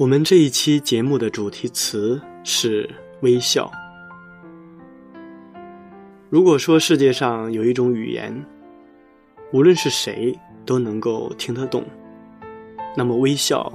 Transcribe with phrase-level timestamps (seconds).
[0.00, 2.88] 我们这一期节目的主题词是
[3.20, 3.70] 微笑。
[6.30, 8.34] 如果说世界上有一种语言，
[9.52, 10.34] 无论是谁
[10.64, 11.84] 都能够听得懂，
[12.96, 13.70] 那么微笑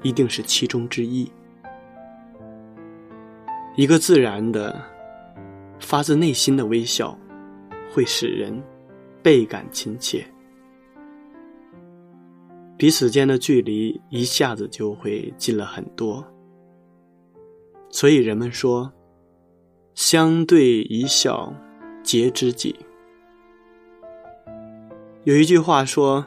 [0.00, 1.28] 一定是其中之一。
[3.74, 4.80] 一个自然的、
[5.80, 7.18] 发自内心的微笑，
[7.92, 8.62] 会使人
[9.24, 10.24] 倍感亲切。
[12.84, 16.22] 彼此间的距离一下子就会近了很多，
[17.88, 18.92] 所以人们说
[19.96, 21.50] ：“相对一笑，
[22.02, 22.76] 结知己。”
[25.24, 26.26] 有一句话说：“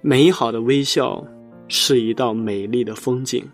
[0.00, 1.22] 美好的微笑
[1.68, 3.46] 是一道美丽的风景，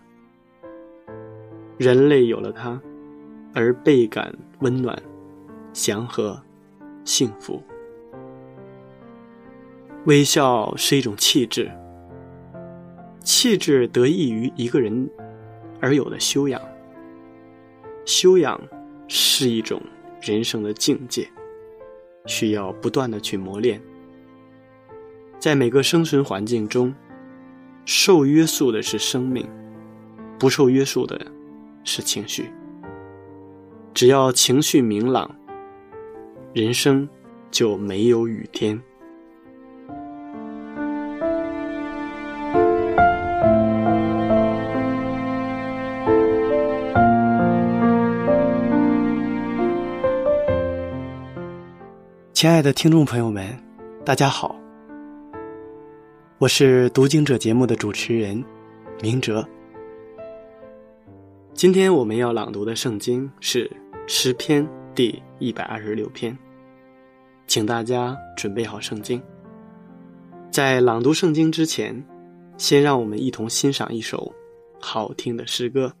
[1.77, 2.81] 人类有了它，
[3.53, 4.97] 而倍感温暖、
[5.73, 6.41] 祥和、
[7.03, 7.61] 幸福。”
[10.07, 11.69] 微笑是一种气质。
[13.23, 15.09] 气质得益于一个人
[15.79, 16.61] 而有的修养，
[18.05, 18.59] 修养
[19.07, 19.81] 是一种
[20.21, 21.29] 人生的境界，
[22.25, 23.81] 需要不断的去磨练。
[25.37, 26.93] 在每个生存环境中，
[27.85, 29.47] 受约束的是生命，
[30.37, 31.19] 不受约束的
[31.83, 32.49] 是情绪。
[33.93, 35.33] 只要情绪明朗，
[36.53, 37.07] 人生
[37.51, 38.81] 就没有雨天。
[52.39, 53.45] 亲爱的听众朋友们，
[54.05, 54.55] 大家好，
[56.37, 58.41] 我是读经者节目的主持人
[59.01, 59.45] 明哲。
[61.53, 63.69] 今天我们要朗读的圣经是
[64.07, 66.33] 诗篇第一百二十六篇，
[67.45, 69.21] 请大家准备好圣经。
[70.49, 72.01] 在朗读圣经之前，
[72.57, 74.33] 先让我们一同欣赏一首
[74.79, 75.93] 好听的诗歌。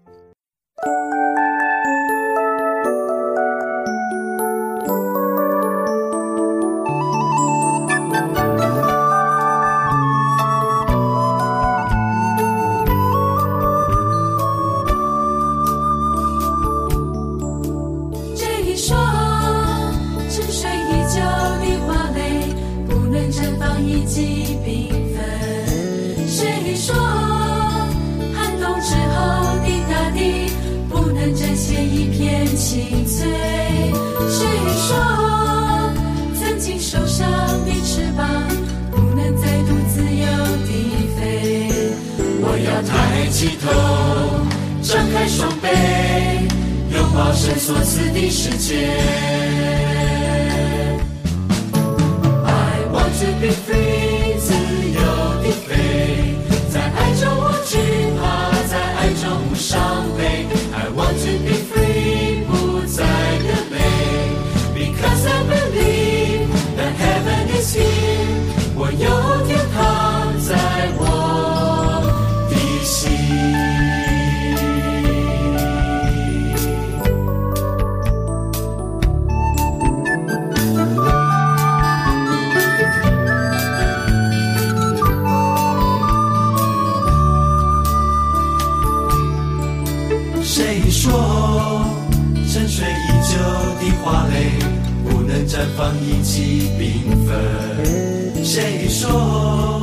[95.79, 98.43] 放一起缤纷。
[98.43, 99.81] 谁说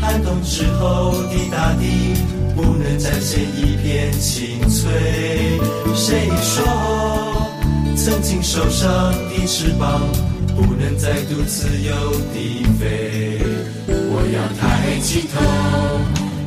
[0.00, 2.14] 寒冬之后的大地
[2.56, 4.90] 不能展现一片青翠？
[5.94, 6.64] 谁说
[7.94, 10.00] 曾经受伤的翅膀
[10.56, 11.92] 不能再度自由
[12.32, 13.38] 地飞。
[13.86, 15.38] 我要抬起头，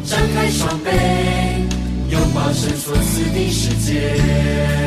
[0.03, 0.89] 张开双臂，
[2.09, 4.80] 拥抱神所赐的世界。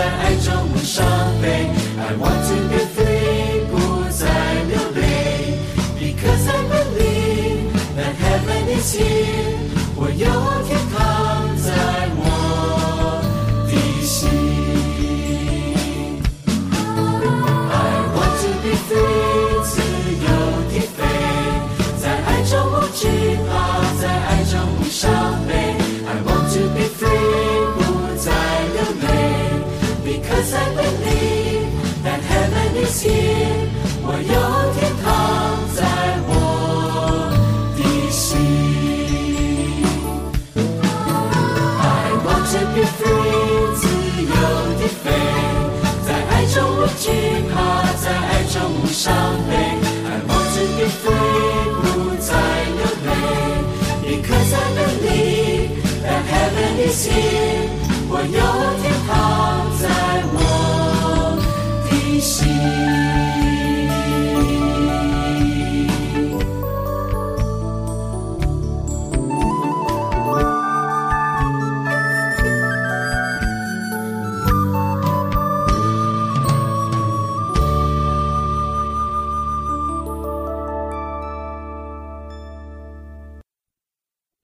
[0.00, 1.06] 在爱中无伤
[1.40, 1.68] 悲。
[1.98, 3.74] I want to be free，不
[4.10, 4.24] 再
[4.68, 5.58] 流泪，
[5.98, 9.19] because I believe that heaven is here，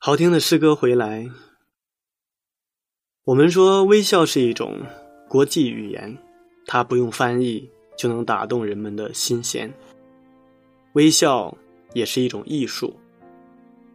[0.07, 1.29] 好听的诗歌回来。
[3.25, 4.81] 我们说微笑是一种
[5.27, 6.17] 国际语言，
[6.65, 9.69] 它不用翻译就能打动人们的心弦。
[10.93, 11.53] 微笑
[11.91, 12.95] 也是一种艺术，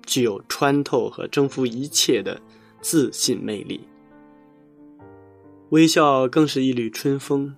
[0.05, 2.39] 具有穿透和征服一切的
[2.83, 3.81] 自信魅力。
[5.71, 7.57] 微笑更是一缕春风，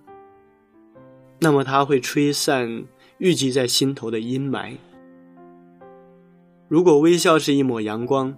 [1.39, 2.85] 那么它会吹散
[3.17, 4.77] 郁积在心头的阴霾。
[6.69, 8.33] 如果微笑是一抹阳光，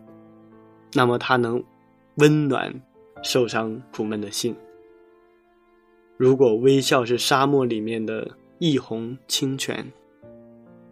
[0.97, 1.63] 那么它能
[2.15, 2.73] 温暖
[3.21, 4.55] 受伤苦闷的心。
[6.17, 8.27] 如果微笑是沙漠里面的
[8.57, 9.93] 一泓清泉，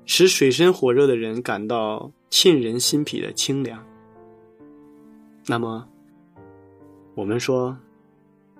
[0.06, 3.84] 使水深火热的人感到沁人心脾的清凉，
[5.48, 5.90] 那么
[7.16, 7.76] 我们说，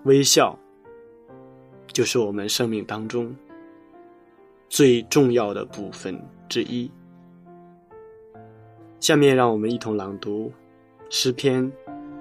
[0.06, 0.58] 微笑
[1.86, 3.36] 就是我们生命当中
[4.68, 6.20] 最重要的部分
[6.50, 6.90] 之一。
[9.00, 10.52] 下面让我们一同朗读
[11.18, 11.72] 诗篇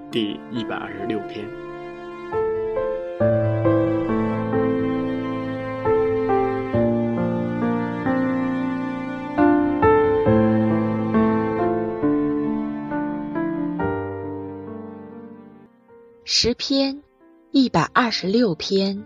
[0.09, 1.45] 第一百二十六篇。
[16.23, 17.03] 诗篇
[17.51, 19.05] 一百二十六篇，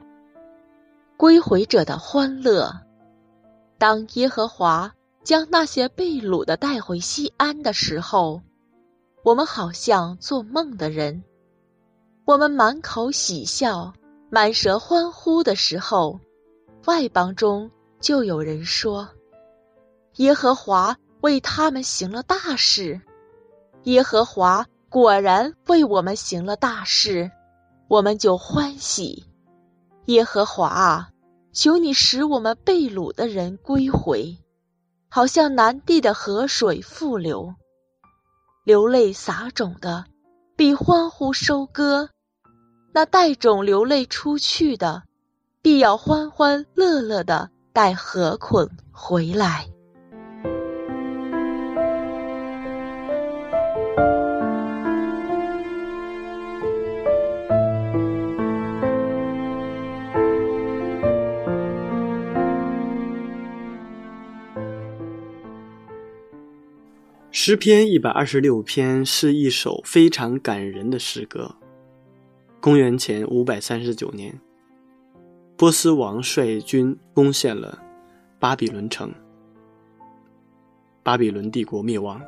[1.17, 2.71] 归回者的欢乐。
[3.79, 4.93] 当耶和华
[5.23, 8.43] 将那些被掳的带回西安的时候，
[9.23, 11.23] 我们好像做梦的人。
[12.25, 13.93] 我们满口喜笑，
[14.29, 16.19] 满舌欢呼的时候，
[16.85, 19.09] 外邦中就有人说
[20.17, 23.01] ：“耶和华为他们行了大事。”
[23.83, 27.31] 耶和华果然为我们行了大事，
[27.87, 29.25] 我们就欢喜。
[30.05, 31.09] 耶和华啊，
[31.51, 34.37] 求你使我们被掳的人归回。
[35.09, 37.55] 好像南地的河水复流，
[38.69, 40.05] 流泪撒种的，
[40.55, 42.09] 必欢呼收割；
[42.93, 45.01] 那带种流泪出去的，
[45.63, 49.67] 必要欢欢乐乐的带禾捆回来。
[67.41, 71.49] 诗篇一百二十六篇是一首非常感人的诗歌。
[72.59, 74.37] 公元前五百三十九年，
[75.55, 77.81] 波斯王率军攻陷了
[78.39, 79.09] 巴比伦城，
[81.01, 82.21] 巴比伦帝国灭亡。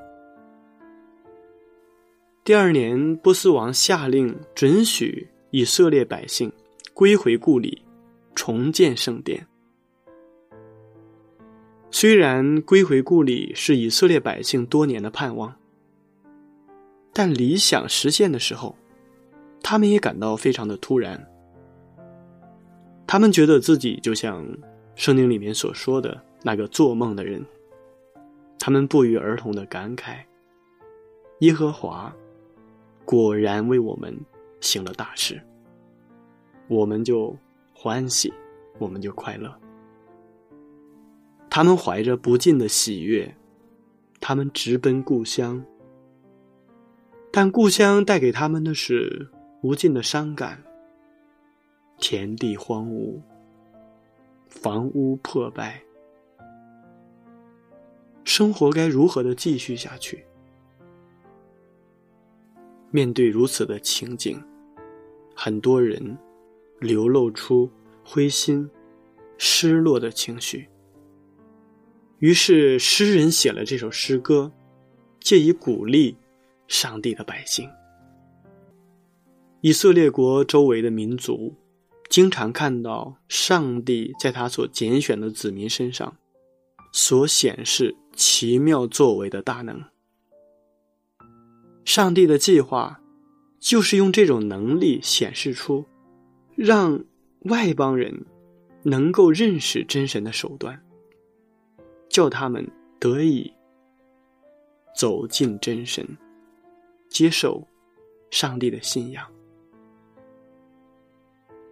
[2.46, 6.50] 第二年，波斯王下令准许以色列百姓
[6.94, 7.84] 归回故里，
[8.34, 9.46] 重建圣殿。
[11.94, 15.54] 虽然归回故里是以色列百姓多年的盼望，
[17.12, 18.74] 但理想实现的时候，
[19.62, 21.22] 他们也感到非常的突然。
[23.06, 24.42] 他们觉得自己就像
[24.96, 27.46] 圣经里面所说的那个做梦的人，
[28.58, 30.20] 他们不约而同的感慨：
[31.40, 32.16] 耶和华
[33.04, 34.18] 果然为我们
[34.62, 35.42] 行了大事，
[36.70, 37.36] 我们就
[37.74, 38.34] 欢喜，
[38.80, 39.54] 我们就快乐。
[41.54, 43.36] 他们怀着不尽的喜悦，
[44.22, 45.66] 他们直奔故乡，
[47.30, 49.28] 但故乡带给他们的是
[49.62, 50.64] 无尽的伤感。
[51.98, 53.20] 田地荒芜，
[54.48, 55.84] 房屋破败，
[58.24, 60.24] 生活该如何的继续下去？
[62.92, 64.42] 面对如此的情景，
[65.36, 66.18] 很多人
[66.80, 67.70] 流露出
[68.06, 68.72] 灰心、
[69.38, 70.70] 失落的情绪。
[72.22, 74.52] 于是，诗人写了这首诗歌，
[75.20, 76.16] 借以鼓励
[76.68, 77.68] 上帝的百姓。
[79.62, 81.56] 以色列国周围的民族，
[82.10, 86.16] 经常看到上帝在他所拣选的子民身上，
[86.92, 89.84] 所显示奇妙作为的大能。
[91.86, 93.02] 上帝的计划，
[93.60, 95.84] 就是用这种能力显示出，
[96.54, 97.04] 让
[97.46, 98.28] 外邦人
[98.84, 100.80] 能够认识真神的手段。
[102.12, 103.52] 叫他们得以
[104.94, 106.06] 走进真神，
[107.10, 107.66] 接受
[108.30, 109.26] 上帝的信仰。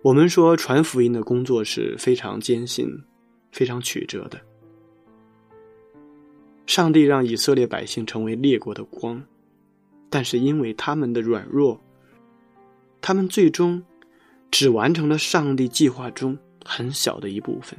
[0.02, 2.88] 我们说传福音的工作是非常艰辛、
[3.52, 4.40] 非常曲折的。
[6.66, 9.22] 上帝让以色列百姓成为列国的光，
[10.10, 11.82] 但是因为他们的软弱，
[13.02, 13.84] 他们最终
[14.50, 17.78] 只完成了上帝计划中很小的一部分。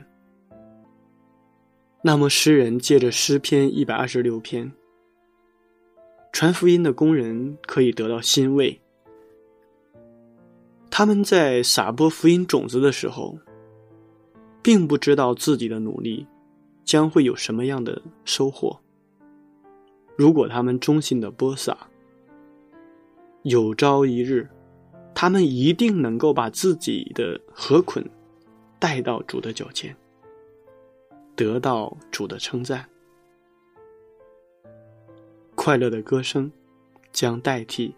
[2.02, 4.72] 那么，诗人借着诗篇一百二十六篇，
[6.32, 8.80] 传福音的工人可以得到欣慰。
[10.90, 13.38] 他们在撒播福音种子的时候，
[14.62, 16.26] 并不知道自己的努力
[16.86, 18.80] 将会有什么样的收获。
[20.16, 21.76] 如果他们忠心的播撒，
[23.42, 24.48] 有朝一日，
[25.14, 28.02] 他们一定能够把自己的禾捆
[28.78, 29.94] 带到主的脚前。
[31.34, 32.88] 得到主的称赞，
[35.54, 36.50] 快乐的歌声
[37.12, 37.94] 将代替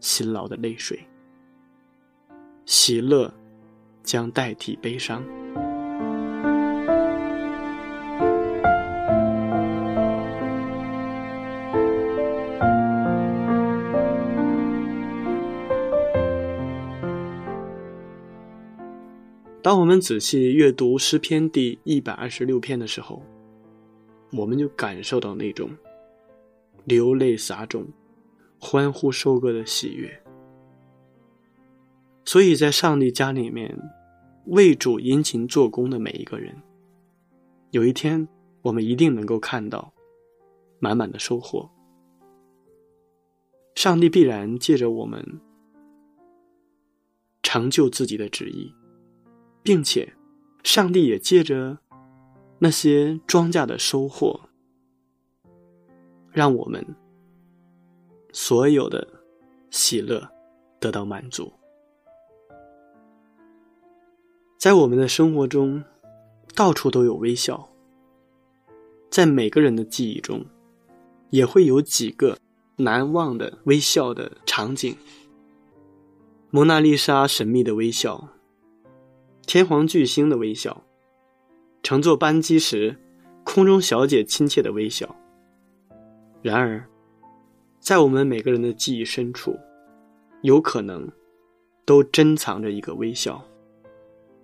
[0.00, 0.98] 辛劳的泪水，
[2.64, 3.32] 喜乐
[4.02, 5.22] 将代替悲伤。
[19.68, 23.22] 当我们仔细阅读诗篇第一百二十六篇的时候，
[24.32, 25.68] 我们就感受到那种
[26.86, 27.86] 流泪撒种、
[28.58, 30.10] 欢呼收割的喜悦。
[32.24, 33.78] 所以在上帝家里面
[34.46, 36.56] 为主殷勤做工的每一个人，
[37.70, 38.26] 有一天
[38.62, 39.92] 我们一定能够看到
[40.78, 41.68] 满满的收获。
[43.74, 45.22] 上帝必然借着我们
[47.42, 48.72] 成就自己的旨意。
[49.62, 50.14] 并且，
[50.62, 51.78] 上帝也借着
[52.58, 54.40] 那些庄稼的收获，
[56.30, 56.84] 让我们
[58.32, 59.06] 所有的
[59.70, 60.26] 喜乐
[60.80, 61.52] 得到满足。
[64.56, 65.84] 在我们的生活中，
[66.54, 67.68] 到处都有微笑，
[69.10, 70.44] 在每个人的记忆中，
[71.30, 72.36] 也会有几个
[72.76, 74.96] 难忘的微笑的场景。
[76.50, 78.28] 蒙娜丽莎神秘的微笑。
[79.48, 80.84] 天皇巨星的微笑，
[81.82, 82.94] 乘坐班机时，
[83.44, 85.16] 空中小姐亲切的微笑。
[86.42, 86.86] 然而，
[87.80, 89.58] 在我们每个人的记忆深处，
[90.42, 91.10] 有可能
[91.86, 93.42] 都珍藏着一个微笑，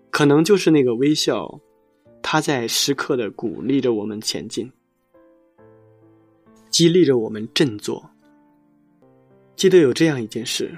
[0.09, 1.61] 可能就是那个微笑，
[2.23, 4.73] 它在时刻的鼓励着我们前进，
[6.71, 8.03] 激励着我们振作。
[9.55, 10.75] 记得有这样一件事，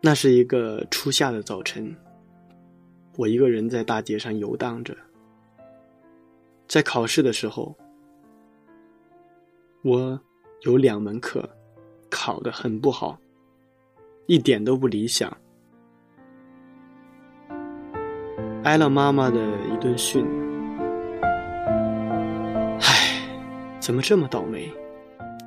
[0.00, 1.94] 那是一个初夏的早晨。
[3.18, 4.96] 我一个人在大街上游荡着，
[6.68, 7.76] 在考试的时候，
[9.82, 10.20] 我
[10.60, 11.50] 有两门课
[12.08, 13.18] 考得很不好，
[14.26, 15.36] 一点都不理想，
[18.62, 20.24] 挨了妈妈的一顿训。
[22.80, 23.20] 唉，
[23.80, 24.72] 怎么这么倒霉，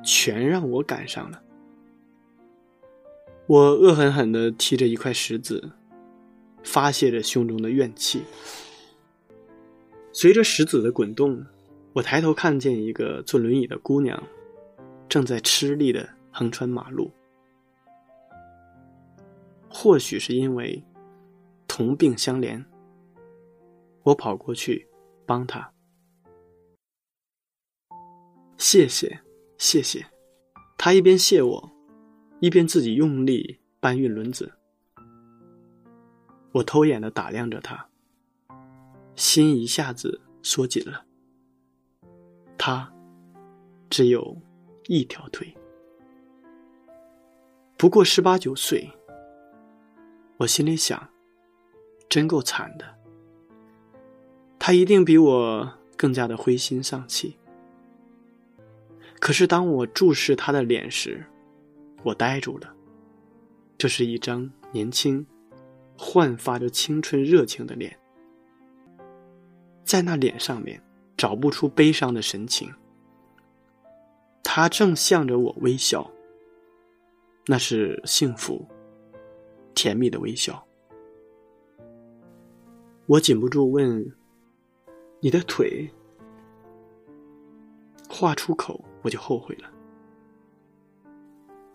[0.04, 1.42] 全让我赶上了。
[3.46, 5.72] 我恶狠狠地踢着一块石子。
[6.62, 8.22] 发泄着胸中的怨气。
[10.12, 11.44] 随着石子的滚动，
[11.92, 14.22] 我抬头看见一个坐轮椅的姑娘，
[15.08, 17.10] 正在吃力的横穿马路。
[19.68, 20.84] 或许是因为
[21.66, 22.62] 同病相怜，
[24.02, 24.86] 我跑过去
[25.24, 25.72] 帮她。
[28.58, 29.20] 谢谢，
[29.56, 30.06] 谢谢。
[30.76, 31.72] 她一边谢我，
[32.40, 34.52] 一边自己用力搬运轮子。
[36.52, 37.88] 我偷眼的打量着他，
[39.16, 41.04] 心一下子缩紧了。
[42.58, 42.92] 他
[43.90, 44.36] 只有
[44.86, 45.56] 一条腿，
[47.76, 48.90] 不过十八九岁。
[50.38, 51.08] 我心里想，
[52.08, 52.84] 真够惨的。
[54.58, 57.36] 他一定比我更加的灰心丧气。
[59.20, 61.24] 可是当我注视他的脸时，
[62.02, 62.74] 我呆住了。
[63.78, 65.24] 这是一张年轻、
[66.04, 67.96] 焕发着青春热情的脸，
[69.84, 70.82] 在那脸上面
[71.16, 72.68] 找不出悲伤的神情。
[74.42, 76.10] 他正向着我微笑，
[77.46, 78.66] 那是幸福。
[79.76, 80.66] 甜蜜的微笑，
[83.06, 84.04] 我禁不住问
[85.20, 85.88] ：“你的腿？”
[88.10, 89.70] 话出口，我就后悔了。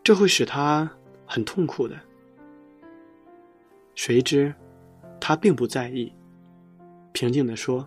[0.04, 0.92] 这会使他
[1.26, 1.98] 很痛苦的。
[3.98, 4.54] 谁知，
[5.20, 6.14] 他并不在意，
[7.14, 7.86] 平静的说：“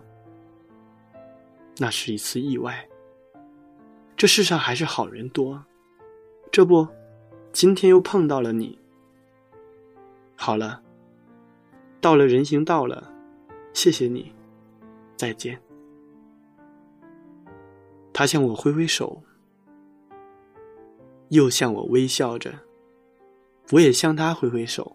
[1.79, 2.85] 那是一次意外。
[4.17, 5.63] 这世上还是好人多，
[6.51, 6.85] 这不，
[7.53, 8.77] 今天又碰到了你。”
[10.35, 10.83] 好了，
[12.01, 13.09] 到了人行道了，
[13.73, 14.35] 谢谢你，
[15.15, 15.57] 再见。
[18.11, 19.23] 他向我挥挥手，
[21.29, 22.53] 又向我微笑着，
[23.71, 24.93] 我也向他挥挥手，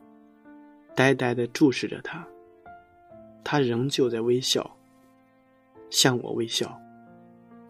[0.97, 2.27] 呆呆的注视着他。
[3.45, 4.69] 他仍旧在微笑，
[5.91, 6.77] 向我微笑，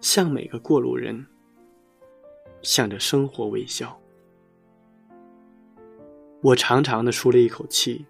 [0.00, 1.26] 向每个过路人，
[2.62, 4.00] 向着生活微笑。
[6.40, 8.06] 我长长的舒了一口气，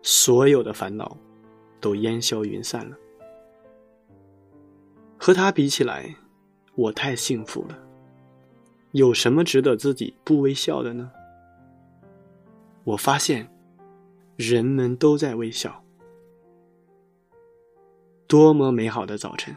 [0.00, 1.16] 所有的烦恼
[1.80, 2.96] 都烟消云散了。
[5.18, 6.14] 和他比起来，
[6.76, 7.78] 我太幸福了。
[8.92, 11.10] 有什么值得自己不微笑的呢？
[12.84, 13.46] 我发现，
[14.40, 15.84] 人们都在微笑。
[18.26, 19.54] 多么美好的早晨！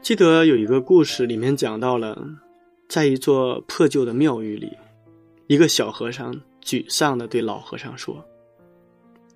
[0.00, 2.18] 记得有一个故事，里面讲到了，
[2.88, 4.72] 在一座破旧的庙宇里，
[5.46, 8.24] 一个小和尚沮丧的对老和尚说：“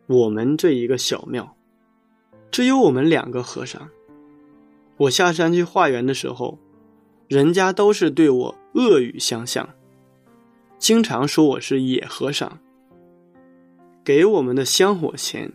[0.09, 1.55] 我们这一个小庙，
[2.51, 3.91] 只有我们两个和尚。
[4.97, 6.59] 我下山去化缘的时候，
[7.29, 9.69] 人家都是对我恶语相向，
[10.79, 12.59] 经常说我是野和尚。
[14.03, 15.53] 给我们的香火钱，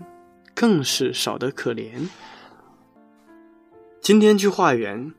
[0.53, 2.07] 更是少得可怜。”
[3.99, 5.11] 今天去化缘，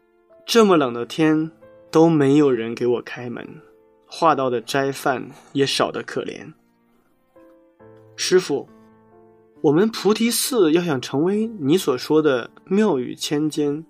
[0.47, 1.51] 这么冷的天
[1.91, 3.45] 都没有人给我开门，
[4.07, 6.53] 化到的斋饭也少得可怜。
[8.15, 8.69] 师傅，
[9.65, 13.83] 我们菩提寺要想成为你所说的妙语千间、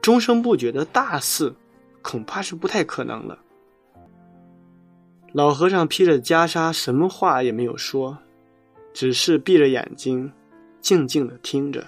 [0.00, 1.54] 终生不绝的大寺，
[2.00, 3.38] 恐怕是不太可能了。
[5.34, 8.16] 老和尚披着袈裟，什么话也没有说，
[8.94, 10.32] 只是闭着眼睛，
[10.80, 11.86] 静静的听着。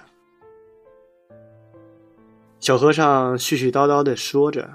[2.59, 4.69] 小和尚絮絮叨叨的说着，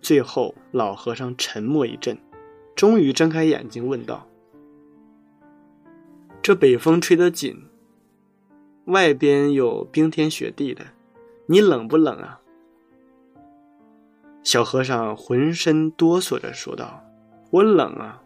[0.00, 2.16] 最后老和尚沉默一阵，
[2.76, 4.24] 终于睁开眼睛问道
[6.44, 7.56] ：“这北风吹得紧，
[8.84, 10.84] 外边有冰天雪地的，
[11.46, 12.38] 你冷不冷啊？”
[14.44, 17.02] 小和尚浑身哆嗦着说道
[17.48, 18.22] ：“我冷啊，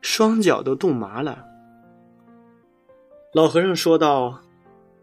[0.00, 1.44] 双脚都冻麻了。”
[3.34, 4.40] 老和尚说道：“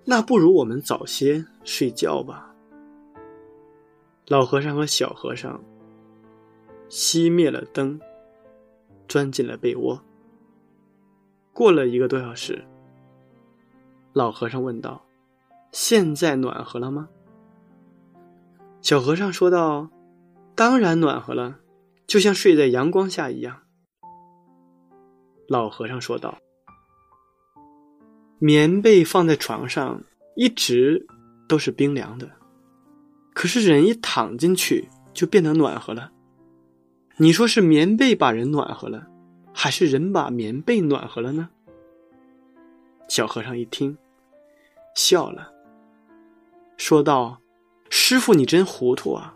[0.08, 2.56] 那不如我们早些睡觉吧。”
[4.28, 5.62] 老和尚和小和尚
[6.88, 8.00] 熄灭了灯，
[9.10, 10.02] 钻进了被窝。
[11.60, 12.64] 过了一个多小时，
[14.14, 15.06] 老和尚问道
[15.74, 17.10] ：“现在暖和了吗？”
[18.80, 19.90] 小和尚说道
[20.56, 21.60] ：“当然暖和了，
[22.08, 23.64] 就像睡在阳光下一样。”
[25.50, 26.38] 老和尚说道
[28.40, 30.02] ：“棉被放在床上，
[30.38, 31.06] 一直
[31.50, 32.32] 都是冰凉的。”
[33.36, 36.14] 可是人一躺进去就变得暖和了，
[37.18, 39.06] 你说是棉被把人暖和了，
[39.54, 41.50] 还是人把棉被暖和了呢？
[43.08, 43.98] 小和尚一听，
[44.96, 45.52] 笑了，
[46.78, 47.42] 说道
[47.90, 49.36] ：“师傅，你真糊涂啊！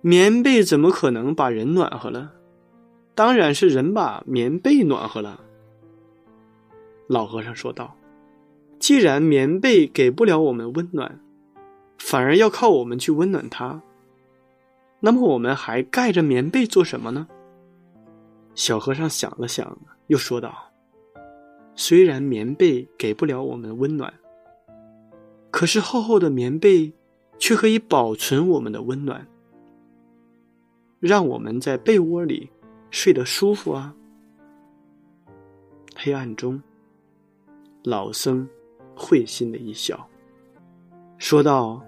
[0.00, 2.32] 棉被怎么可能把人暖和了？
[3.14, 5.40] 当然是人把棉被暖和了。”
[7.08, 7.96] 老和尚说道
[8.78, 11.20] ：“既然棉被给不了我们温暖。”
[11.98, 13.82] 反而要靠我们去温暖它，
[15.00, 17.26] 那么我们还盖着棉被做什么呢？
[18.58, 20.52] 小和尚想了想，又说道
[21.76, 24.12] ：“虽然棉被给不了我们温暖，
[25.52, 26.92] 可是厚厚的棉被
[27.38, 29.28] 却可以保存我们的温暖，
[30.98, 32.50] 让我们在被窝里
[32.90, 33.94] 睡得舒服啊。”
[35.94, 36.60] 黑暗中，
[37.84, 38.48] 老僧
[38.96, 40.08] 会心的一笑，
[41.16, 41.80] 说道：“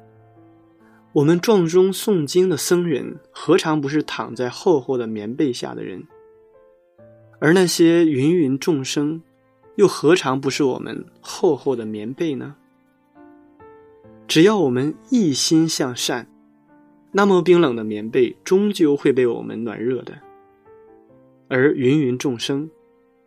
[1.15, 6.07] 我们撞钟诵经的僧人，何尝不是躺在厚厚的棉被下的人？”
[7.41, 9.23] 而那些芸芸众生，
[9.77, 12.55] 又何尝不是我们厚厚的棉被呢？
[14.29, 16.29] 只要我们一心向善，
[17.11, 20.13] 那么冰冷的棉被终究会被我们暖热的。
[21.49, 22.71] 而芸芸众生，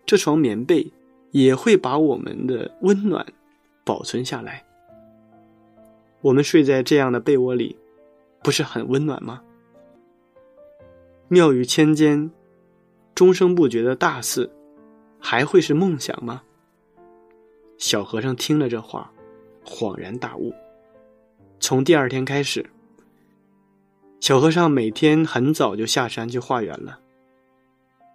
[0.06, 0.94] 这床棉被
[1.32, 3.26] 也会把我们的温暖
[3.84, 4.64] 保存下来。
[6.22, 7.76] 我们睡在这样的被窝里，
[8.44, 9.42] 不是很温暖吗？
[11.28, 12.30] 妙语千间。
[13.16, 14.50] 终生不绝的大事，
[15.20, 16.42] 还会是梦想吗？
[17.78, 19.12] 小和尚听了这话，
[19.64, 20.54] 恍然大悟。
[21.60, 22.66] 从第二天开始，
[24.20, 27.00] 小和尚每天很早就下山去化缘了。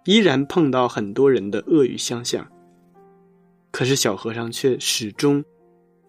[0.05, 2.45] 依然碰到很多人的恶语相向，
[3.71, 5.43] 可是小和尚却始终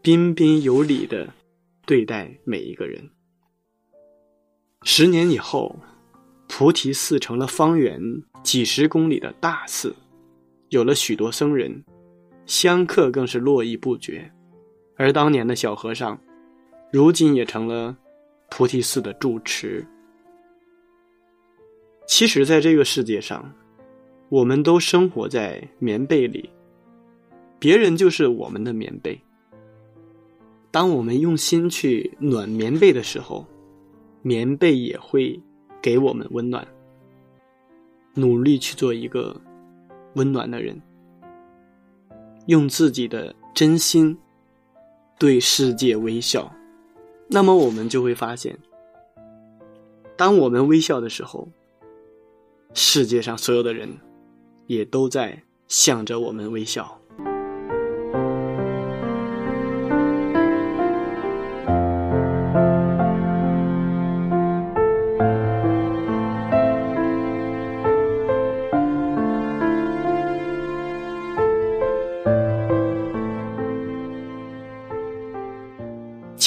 [0.03, 1.29] 彬彬有礼的
[1.87, 3.11] 对待每一个人。
[4.83, 5.77] 十年以后。
[6.53, 8.03] 菩提寺成了方圆
[8.43, 9.95] 几十公里的大寺，
[10.71, 11.83] 有了许多僧人，
[12.45, 14.29] 香客更是络绎不绝。
[14.97, 16.21] 而当年的小和尚，
[16.93, 17.97] 如今也成了
[18.51, 19.87] 菩提寺的住持。
[22.07, 23.55] 其实，在这个世界上，
[24.29, 26.51] 我们都生活在棉被里，
[27.61, 29.19] 别人就是我们的棉被。
[30.73, 33.47] 当我们用心去暖棉被的时候，
[34.21, 35.41] 棉被也会。
[35.83, 36.67] 给我们温暖，
[38.15, 39.35] 努力去做一个
[40.15, 40.81] 温暖的人，
[42.47, 44.17] 用自己的真心
[45.19, 46.53] 对世界微笑，
[47.29, 48.59] 那么我们就会发现，
[50.17, 51.49] 当我们微笑的时候，
[52.75, 53.89] 世界上所有的人
[54.67, 57.00] 也都在向着我们微笑。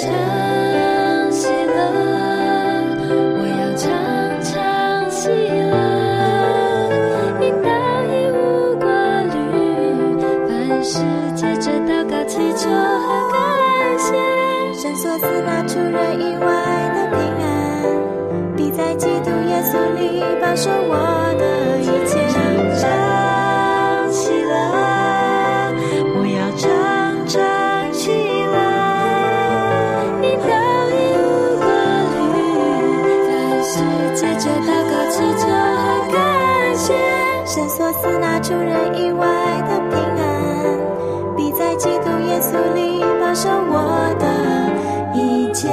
[0.00, 0.06] 唱
[1.32, 1.76] 希乐，
[3.34, 3.90] 我要唱
[4.44, 5.74] 唱希乐。
[7.40, 7.66] 你早
[8.06, 8.38] 已无
[8.78, 8.86] 挂
[9.24, 9.36] 虑，
[10.46, 10.50] 凡
[10.84, 11.02] 事
[11.34, 13.36] 借着祷告祈求和感
[13.98, 14.06] 谢，
[14.80, 16.46] 伸缩自那除人以外
[16.94, 17.46] 的平安，
[18.56, 20.94] 必在基督耶稣里保守我
[21.40, 21.42] 的
[21.80, 22.14] 一切。
[37.58, 39.26] 神所赐那出人意外
[39.62, 45.68] 的平安，必在基督耶稣里保守我的一切。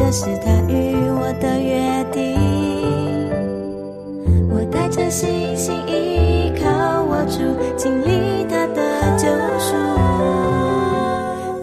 [0.00, 2.40] 这是他与我的约定。
[4.48, 7.42] 我带着信心依靠我主，
[7.76, 8.80] 经历他的
[9.18, 9.76] 救赎，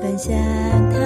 [0.03, 0.37] 奔向
[0.91, 0.97] 他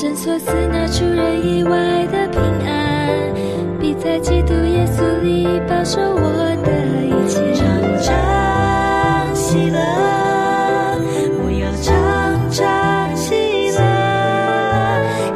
[0.00, 3.34] 圣所赐那出人意外的平安，
[3.78, 6.72] 必在基督耶稣里保守我的
[7.04, 7.52] 一切。
[7.52, 7.68] 常
[8.00, 9.78] 常喜乐，
[11.44, 11.92] 我要常
[12.50, 13.78] 常喜乐，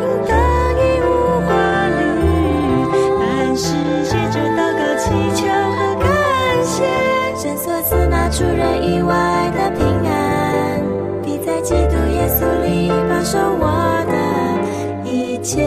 [0.00, 0.32] 应当
[0.80, 1.12] 义无
[1.44, 1.52] 挂
[2.00, 2.00] 虑，
[3.20, 3.68] 凡事
[4.08, 5.04] 借着祷告、祈
[5.36, 5.44] 求
[5.76, 6.08] 和感
[6.64, 6.88] 谢，
[7.36, 9.12] 圣所赐那出人意外
[9.54, 10.80] 的平安，
[11.22, 13.93] 必在基督耶稣里保守我。
[15.44, 15.60] 常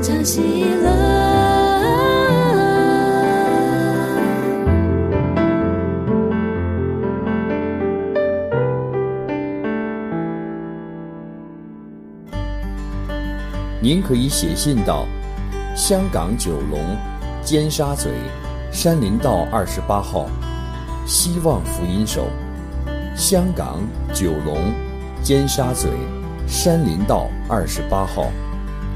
[0.00, 0.88] 常喜乐。
[13.80, 15.06] 您可以写信到
[15.74, 16.78] 香港九龙
[17.42, 18.10] 尖沙咀
[18.70, 20.26] 山林道二十八号，
[21.04, 22.28] 希望福音手。
[23.18, 23.80] 香港
[24.14, 24.72] 九龙
[25.24, 25.88] 尖沙咀
[26.46, 28.30] 山林道二十八号，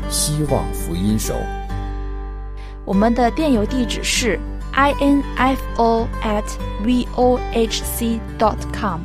[0.09, 1.35] 希望福音手。
[2.85, 4.39] 我们的电邮地址是
[4.73, 6.45] info at
[6.85, 9.01] vohc dot com，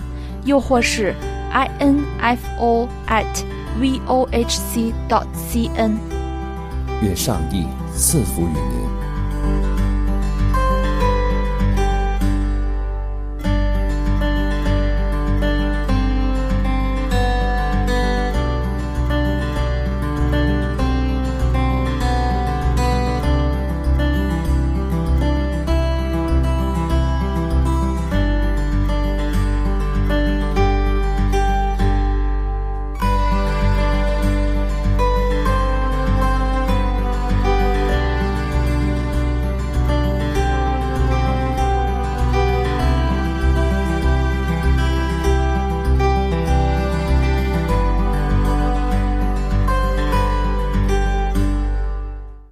[0.45, 1.15] 又或是
[1.51, 3.43] info at
[3.81, 5.97] vohc dot cn。
[7.01, 8.96] 愿上帝赐福于您。